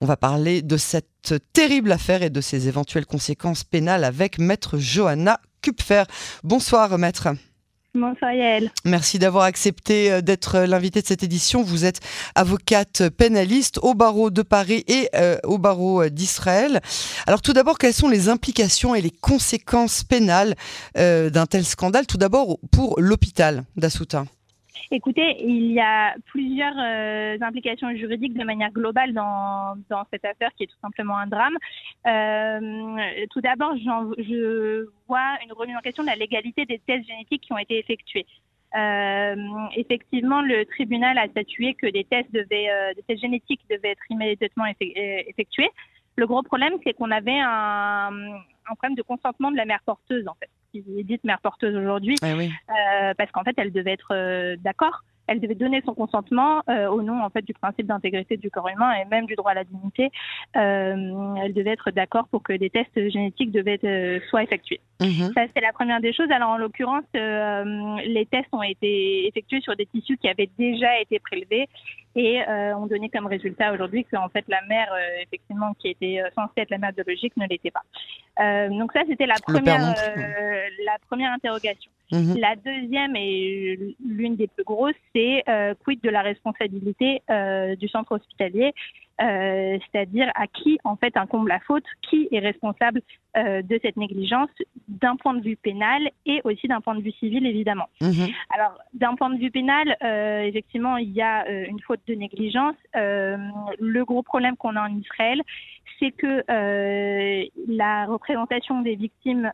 [0.00, 4.78] On va parler de cette terrible affaire et de ses éventuelles conséquences pénales avec maître
[4.78, 6.04] Johanna Kupfer.
[6.44, 7.28] Bonsoir maître.
[7.94, 8.70] Bonsoir Yael.
[8.84, 11.64] Merci d'avoir accepté euh, d'être l'invité de cette édition.
[11.64, 11.98] Vous êtes
[12.36, 16.80] avocate pénaliste au barreau de Paris et euh, au barreau euh, d'Israël.
[17.26, 20.54] Alors tout d'abord, quelles sont les implications et les conséquences pénales
[20.94, 22.06] d'un tel scandale?
[22.06, 24.26] Tout d'abord pour l'hôpital d'Assoutin.
[24.90, 30.50] Écoutez, il y a plusieurs euh, implications juridiques de manière globale dans, dans, cette affaire
[30.56, 31.56] qui est tout simplement un drame.
[32.06, 37.42] Euh, tout d'abord, je vois une remise en question de la légalité des tests génétiques
[37.42, 38.26] qui ont été effectués.
[38.76, 39.36] Euh,
[39.76, 44.10] effectivement, le tribunal a statué que des tests, devaient, euh, des tests génétiques devaient être
[44.10, 45.70] immédiatement euh, effectués.
[46.16, 50.26] Le gros problème, c'est qu'on avait un, un problème de consentement de la mère porteuse,
[50.28, 50.50] en fait
[50.82, 54.56] qui est dite mère porteuse aujourd'hui, eh euh, parce qu'en fait, elle devait être euh,
[54.58, 58.50] d'accord elle devait donner son consentement euh, au nom en fait du principe d'intégrité du
[58.50, 60.10] corps humain et même du droit à la dignité.
[60.54, 64.80] Elle devait être d'accord pour que des tests génétiques devaient soient effectués.
[65.02, 65.34] Mhm.
[65.34, 66.30] Ça c'est la première des choses.
[66.30, 71.18] Alors en l'occurrence, les tests ont été effectués sur des tissus qui avaient déjà été
[71.18, 71.68] prélevés
[72.18, 72.42] et
[72.74, 76.78] ont donné comme résultat aujourd'hui qu'en fait la mère effectivement qui était censée être la
[76.78, 78.68] mère biologique ne l'était pas.
[78.68, 79.94] donc ça c'était la première
[80.84, 81.90] la première interrogation.
[82.10, 82.38] Mhm.
[82.38, 87.88] La deuxième et l'une des plus grosses, c'est euh, quid de la responsabilité euh, du
[87.88, 88.72] centre hospitalier,
[89.20, 93.02] euh, c'est-à-dire à qui en fait incombe la faute, qui est responsable
[93.36, 94.50] euh, de cette négligence
[94.86, 97.88] d'un point de vue pénal et aussi d'un point de vue civil évidemment.
[98.00, 98.28] Mhm.
[98.54, 102.76] Alors d'un point de vue pénal, euh, effectivement, il y a une faute de négligence.
[102.94, 105.42] le gros problème qu'on a en Israël,
[105.98, 106.44] c'est que
[107.68, 109.50] la représentation des victimes,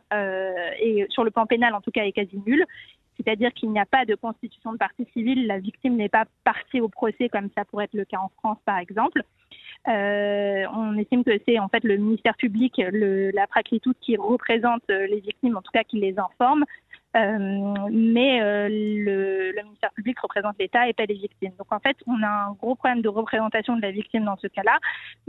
[1.09, 2.65] sur le plan pénal en tout cas, est quasi nulle.
[3.17, 6.81] C'est-à-dire qu'il n'y a pas de constitution de partie civile, la victime n'est pas partie
[6.81, 9.23] au procès comme ça pourrait être le cas en France par exemple.
[9.87, 14.83] Euh, on estime que c'est en fait le ministère public, le, la praklitoute qui représente
[14.87, 16.65] les victimes, en tout cas qui les informe.
[17.15, 21.53] Euh, mais euh, le, le, ministère public représente l'État et pas les victimes.
[21.57, 24.47] Donc en fait, on a un gros problème de représentation de la victime dans ce
[24.47, 24.77] cas-là,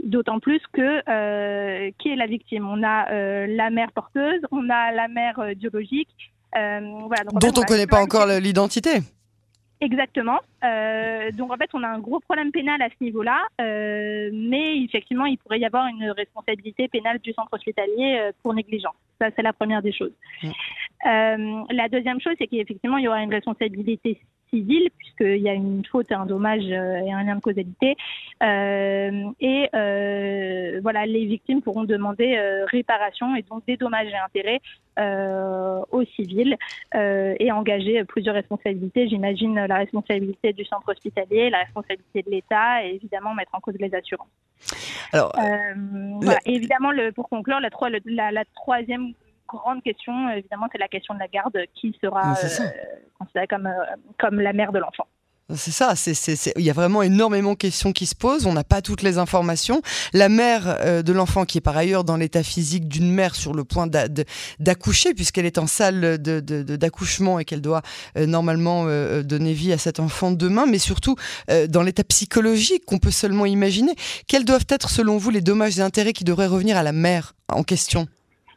[0.03, 2.67] d'autant plus que euh, qui est la victime?
[2.67, 6.09] On a euh, la mère porteuse, on a la mère biologique.
[6.53, 8.99] Voilà, donc, dont on ne connaît pas encore l'identité.
[9.79, 10.39] Exactement.
[10.63, 14.81] Euh, donc en fait, on a un gros problème pénal à ce niveau-là, euh, mais
[14.83, 18.95] effectivement, il pourrait y avoir une responsabilité pénale du centre hospitalier euh, pour négligence.
[19.21, 20.13] Ça, c'est la première des choses.
[20.43, 24.19] Euh, la deuxième chose, c'est qu'effectivement, il y aura une responsabilité
[24.49, 27.95] civile, puisqu'il y a une faute, un dommage euh, et un lien de causalité.
[28.43, 32.37] Euh, et euh, voilà, les victimes pourront demander
[32.67, 34.61] réparation et donc des dommages et intérêts
[35.91, 36.57] aux civils
[36.95, 39.07] et engager plusieurs responsabilités.
[39.07, 43.75] J'imagine la responsabilité du centre hospitalier, la responsabilité de l'État et évidemment mettre en cause
[43.79, 44.27] les assurances.
[45.13, 45.31] Alors,
[46.21, 46.39] voilà.
[46.45, 47.69] évidemment, le, pour conclure, la,
[48.05, 49.13] la, la troisième
[49.47, 52.69] grande question, évidemment, c'est la question de la garde qui sera euh,
[53.19, 55.07] considérée comme, euh, comme la mère de l'enfant.
[55.55, 55.93] C'est ça,
[56.57, 59.17] il y a vraiment énormément de questions qui se posent, on n'a pas toutes les
[59.17, 59.81] informations.
[60.11, 63.53] La mère euh, de l'enfant, qui est par ailleurs dans l'état physique d'une mère sur
[63.53, 63.87] le point
[64.59, 67.81] d'accoucher, puisqu'elle est en salle d'accouchement et qu'elle doit
[68.17, 68.87] normalement
[69.21, 71.15] donner vie à cet enfant demain, mais surtout
[71.69, 73.95] dans l'état psychologique qu'on peut seulement imaginer.
[74.27, 77.35] Quels doivent être, selon vous, les dommages et intérêts qui devraient revenir à la mère
[77.47, 78.05] en question?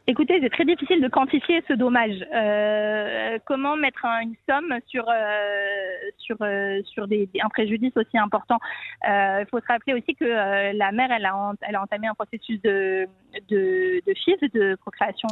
[0.07, 2.25] Écoutez, c'est très difficile de quantifier ce dommage.
[2.33, 8.57] Euh, comment mettre une somme sur euh, sur euh, sur des, un préjudice aussi important?
[9.03, 10.25] Il faut se rappeler aussi que
[10.75, 13.07] la mère, elle a elle a entamé un processus de
[13.49, 15.27] de, de FIV, de procréation.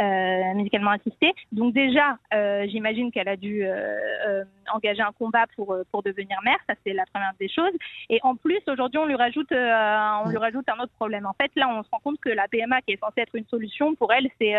[0.00, 1.34] Euh, médicalement assistée.
[1.52, 6.56] Donc déjà, euh, j'imagine qu'elle a dû euh, engager un combat pour pour devenir mère.
[6.66, 7.72] Ça c'est la première des choses.
[8.08, 11.26] Et en plus, aujourd'hui, on lui rajoute on lui rajoute un autre problème.
[11.26, 13.46] En fait, là, on se rend compte que la PMA, qui est censée être une
[13.46, 14.54] solution pour elle, c'est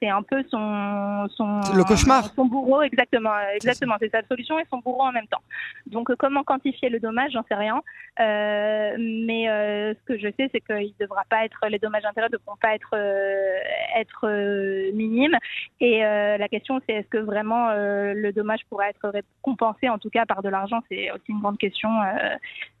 [0.00, 2.24] c'est un peu son, son le cauchemar.
[2.34, 3.96] Son bourreau, exactement, exactement.
[4.00, 5.42] C'est sa solution et son bourreau en même temps.
[5.86, 7.82] Donc, euh, comment quantifier le dommage, j'en sais rien.
[8.18, 12.28] Euh, mais euh, ce que je sais, c'est qu'il devra pas être, les dommages intérêts
[12.28, 13.58] ne devront pas être euh,
[13.96, 15.36] être minimes.
[15.80, 20.26] Et la question, c'est est-ce que vraiment le dommage pourra être compensé, en tout cas
[20.26, 21.90] par de l'argent C'est aussi une grande question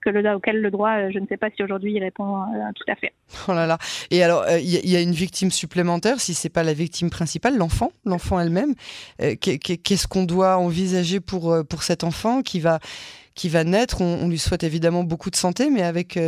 [0.00, 2.44] que le, auquel le droit, je ne sais pas si aujourd'hui il répond
[2.74, 3.12] tout à fait.
[3.48, 3.78] Oh là là.
[4.10, 7.56] Et alors, il y, y, a une victime supplémentaire, si c'est pas la victime principale,
[7.56, 8.74] l'enfant, l'enfant elle-même.
[9.22, 12.80] Euh, qu'est-ce qu'on doit envisager pour, euh, pour cet enfant qui va,
[13.40, 14.02] qui va naître.
[14.02, 16.18] On, lui souhaite évidemment beaucoup de santé, mais avec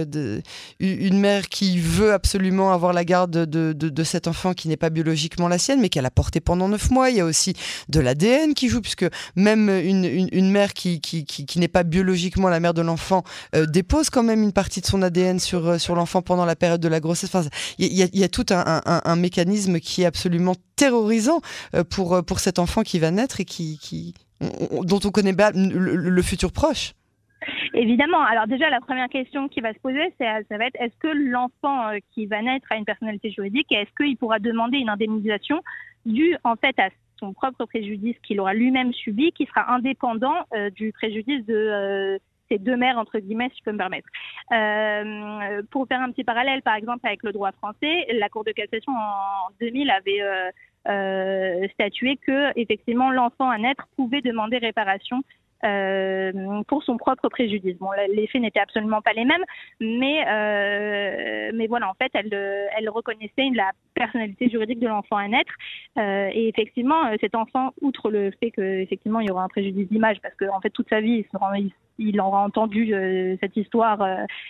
[0.80, 5.46] une mère qui veut absolument avoir la garde de, cet enfant qui n'est pas biologiquement
[5.46, 7.10] la sienne, mais qu'elle a porté pendant neuf mois.
[7.10, 7.52] Il y a aussi
[7.90, 9.04] de l'ADN qui joue, puisque
[9.36, 13.24] même une, mère qui, qui, n'est pas biologiquement la mère de l'enfant
[13.68, 16.88] dépose quand même une partie de son ADN sur, sur l'enfant pendant la période de
[16.88, 17.28] la grossesse.
[17.34, 21.40] Enfin, il y, y, a tout un, mécanisme qui est absolument terrorisant
[21.74, 25.52] euh, pour, euh, cet enfant qui va naître et qui, qui dont on connaît pas
[25.54, 26.94] le, futur proche.
[27.74, 28.20] Évidemment.
[28.22, 31.88] Alors déjà, la première question qui va se poser, ça va être est-ce que l'enfant
[31.88, 35.62] euh, qui va naître a une personnalité juridique et est-ce qu'il pourra demander une indemnisation
[36.06, 40.34] due en fait à son propre préjudice qu'il aura lui-même subi, qui sera indépendant
[40.74, 42.18] du préjudice de
[42.58, 44.08] deux mères, entre guillemets, si je peux me permettre.
[44.52, 48.52] Euh, pour faire un petit parallèle, par exemple, avec le droit français, la Cour de
[48.52, 50.50] cassation en 2000 avait euh,
[50.88, 55.22] euh, statué que, effectivement, l'enfant à naître pouvait demander réparation euh,
[56.66, 57.76] pour son propre préjudice.
[57.78, 59.44] Bon, les faits n'étaient absolument pas les mêmes,
[59.80, 62.32] mais euh, mais voilà, en fait, elle
[62.76, 65.52] elle reconnaissait la personnalité juridique de l'enfant à naître.
[65.98, 70.18] Euh, et effectivement, cet enfant, outre le fait qu'effectivement il y aura un préjudice d'image,
[70.22, 71.24] parce qu'en en fait toute sa vie
[71.54, 71.72] il, il
[72.20, 72.94] aura entendu
[73.40, 73.98] cette histoire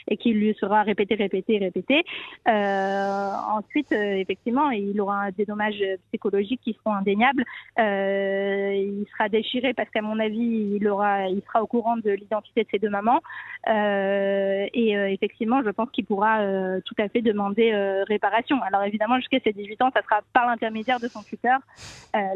[0.08, 2.04] et qu'il lui sera répété, répété, répété.
[2.46, 7.44] ensuite, effectivement, il aura des dommages psychologiques qui seront indéniables.
[7.78, 12.62] il sera déchiré parce qu'à mon avis, il aura il sera au courant de l'identité
[12.64, 13.20] de ces deux mamans.
[13.68, 17.72] Euh, et euh, effectivement, je pense qu'il pourra euh, tout à fait demander
[18.08, 18.60] réparation.
[18.62, 21.60] Alors évidemment, jusqu'à ses 18 ans, ça sera par l'intermédiaire de son tuteur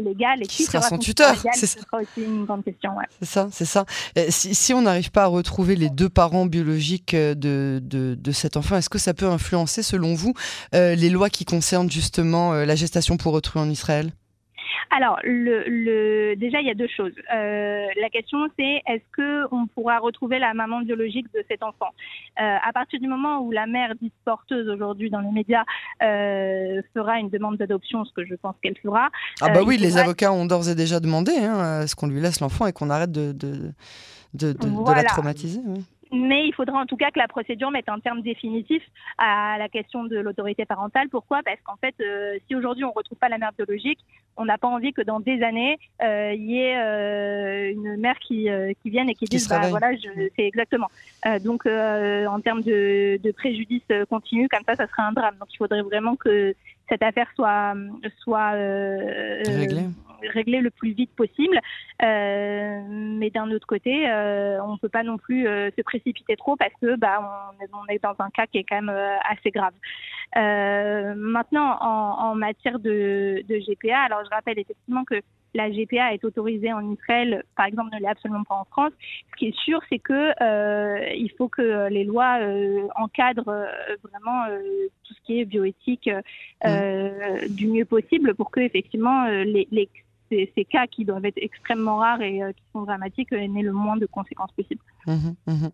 [0.00, 0.42] légal.
[0.42, 1.80] Et qui, sera, son tuteur, c'est ça.
[1.80, 2.92] sera aussi une grande question.
[3.20, 3.84] C'est ça, c'est ça.
[4.28, 8.56] Si, si on n'arrive pas à retrouver les deux parents biologiques de, de, de cet
[8.56, 10.34] enfant, est-ce que ça peut influencer, selon vous,
[10.72, 14.12] les lois qui concernent justement la gestation pour autrui en Israël?
[14.90, 17.12] Alors, le, déjà, il y a deux choses.
[17.34, 21.90] Euh, la question, c'est est-ce que on pourra retrouver la maman biologique de cet enfant?
[22.40, 25.64] Euh, À partir du moment où la mère dite porteuse aujourd'hui dans les médias
[26.02, 29.08] euh, fera une demande d'adoption, ce que je pense qu'elle fera.
[29.40, 32.20] Ah bah oui, les avocats ont d'ores et déjà demandé hein, à ce qu'on lui
[32.20, 33.72] laisse l'enfant et qu'on arrête de, de,
[34.34, 35.60] de, de la traumatiser.
[35.64, 35.84] Oui.
[36.12, 38.82] Mais il faudra en tout cas que la procédure mette un terme définitif
[39.18, 41.08] à la question de l'autorité parentale.
[41.08, 41.42] Pourquoi?
[41.42, 43.98] Parce qu'en fait, euh, si aujourd'hui on ne retrouve pas la mère biologique,
[44.36, 48.18] on n'a pas envie que dans des années, euh, il y ait euh, une mère
[48.20, 48.48] qui,
[48.82, 49.90] qui vienne et qui, dise bah, voilà,
[50.36, 50.88] c'est exactement.
[51.44, 55.36] donc en termes de, de préjudice continu, comme ça, ça serait un drame.
[55.40, 56.54] Donc il faudrait vraiment que
[56.88, 57.74] cette affaire soit,
[58.22, 59.86] soit réglée
[60.22, 61.60] régler le plus vite possible.
[62.02, 66.36] Euh, mais d'un autre côté, euh, on ne peut pas non plus euh, se précipiter
[66.36, 68.96] trop parce que bah, on, est dans un cas qui est quand même
[69.28, 69.74] assez grave.
[70.34, 75.20] maintenant, en, matière de, de, GPA, alors je rappelle effectivement que
[75.56, 78.92] la GPA est autorisée en Israël, par exemple, ne l'est absolument pas en France.
[79.32, 80.32] Ce qui est sûr, c'est que
[81.16, 82.38] il faut que les lois
[82.96, 83.66] encadrent
[84.02, 84.46] vraiment
[85.04, 86.10] tout ce qui est bioéthique
[86.64, 87.48] mmh.
[87.50, 89.88] du mieux possible pour que effectivement les, les
[90.30, 93.72] ces, cas qui doivent être extrêmement rares et euh, qui sont dramatiques euh, n'aient le
[93.72, 94.80] moins de conséquences possibles.
[95.06, 95.66] Mmh mmh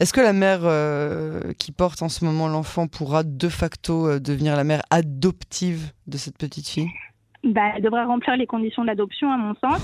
[0.00, 4.56] Est-ce que la mère euh, qui porte en ce moment l'enfant pourra de facto devenir
[4.56, 6.88] la mère adoptive de cette petite fille?
[7.44, 9.80] Bah, elle devrait remplir les conditions d'adoption, à mon sens.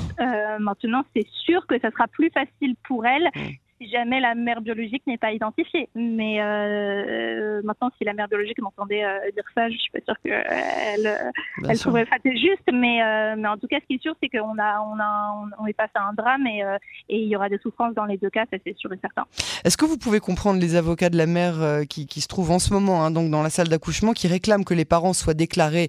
[0.60, 3.40] maintenant, c'est sûr que ça sera plus facile pour elle mmh
[3.82, 5.88] si jamais la mère biologique n'est pas identifiée.
[5.94, 10.16] Mais euh, maintenant, si la mère biologique m'entendait euh, dire ça, je suis pas sûre
[10.22, 11.32] qu'elle
[11.68, 12.70] elle, trouverait ça juste.
[12.72, 15.48] Mais, euh, mais en tout cas, ce qui est sûr, c'est qu'on a, on a,
[15.58, 16.62] on est face à un drame et,
[17.08, 19.24] et il y aura des souffrances dans les deux cas, ça c'est sûr et certain.
[19.64, 22.58] Est-ce que vous pouvez comprendre les avocats de la mère qui, qui se trouvent en
[22.58, 25.88] ce moment, hein, donc dans la salle d'accouchement, qui réclament que les parents soient déclarés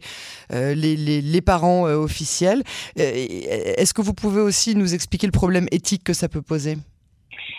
[0.51, 2.63] les, les, les, parents officiels?
[2.96, 6.77] Est-ce que vous pouvez aussi nous expliquer le problème éthique que ça peut poser?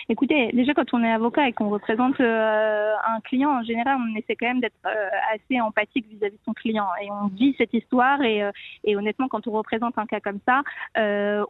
[0.07, 4.15] Écoutez, déjà quand on est avocat et qu'on représente euh, un client, en général, on
[4.15, 7.73] essaie quand même d'être euh, assez empathique vis-à-vis de son client et on vit cette
[7.73, 8.51] histoire et, euh,
[8.83, 10.61] et, honnêtement, quand on représente un cas comme ça,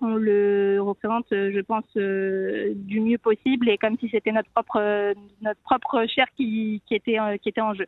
[0.02, 5.60] on le représente, je pense, du mieux possible et comme si c'était notre propre notre
[5.62, 7.86] propre chair qui, qui était qui était en jeu.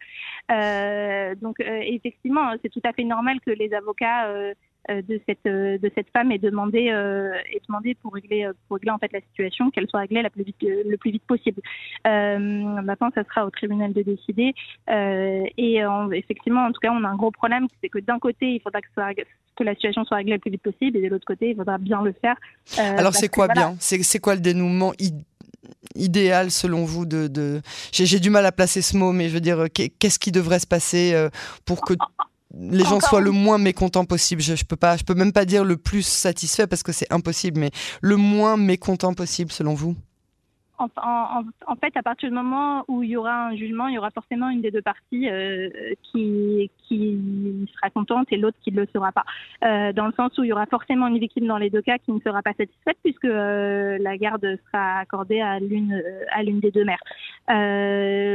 [1.41, 4.53] donc effectivement, c'est tout à fait normal que les avocats euh,
[4.89, 8.91] de cette euh, de cette femme et demander euh, et demander pour régler pour régler
[8.91, 11.61] en fait la situation qu'elle soit réglée la plus vite le plus vite possible.
[12.05, 14.53] maintenant, ça sera au tribunal de décider
[14.87, 15.81] et
[16.13, 18.81] effectivement, en tout cas, on a un gros problème, c'est que d'un côté, il faudra
[18.81, 19.21] que,
[19.55, 21.77] que la situation soit réglée le plus vite possible et de l'autre côté, il faudra
[21.77, 22.35] bien le faire.
[22.77, 23.75] Alors c'est quoi bien?
[23.79, 24.93] C'est quoi le dénouement
[25.95, 27.61] idéal selon vous de, de...
[27.91, 30.67] j'ai du mal à placer ce mot mais je veux dire qu'est-ce qui devrait se
[30.67, 31.27] passer
[31.65, 31.93] pour que
[32.53, 34.41] les gens soient le moins mécontents possible.
[34.41, 37.11] Je, je, peux pas, je peux même pas dire le plus satisfait parce que c'est
[37.11, 39.95] impossible, mais le moins mécontent possible selon vous?
[40.79, 44.11] En, fait, à partir du moment où il y aura un jugement, il y aura
[44.11, 45.69] forcément une des deux parties euh,
[46.03, 46.69] qui,
[47.75, 49.25] sera contente et l'autre qui ne le sera pas.
[49.63, 51.97] Euh, dans le sens où il y aura forcément une victime dans les deux cas
[51.97, 56.59] qui ne sera pas satisfaite puisque euh, la garde sera accordée à l'une à l'une
[56.59, 57.03] des deux mères.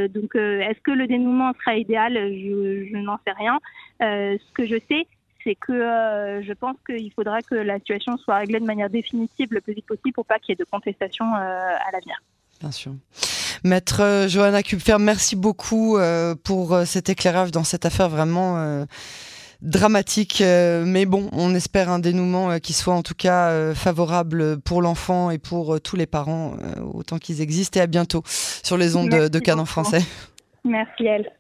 [0.09, 2.15] donc, est-ce que le dénouement sera idéal?
[2.15, 3.59] Je n'en sais rien.
[4.01, 5.07] ce que je sais,
[5.45, 9.61] c'est que je pense qu'il faudra que la situation soit réglée de manière définitive le
[9.61, 12.21] plus vite possible pour pas qu'il y ait de contestation à l'avenir.
[12.63, 12.93] Bien sûr.
[13.65, 18.87] Maître euh, Johanna Kupfer, merci beaucoup euh, pour euh, cet éclairage dans cette affaire vraiment
[19.63, 20.43] dramatique.
[20.43, 25.39] mais bon, on espère un dénouement qui soit en tout cas favorable pour l'enfant et
[25.39, 26.57] pour tous les parents,
[26.95, 27.79] autant qu'ils existent.
[27.79, 30.03] Et à bientôt sur les ondes de, de Canon français.
[30.65, 31.31] Merci, elle.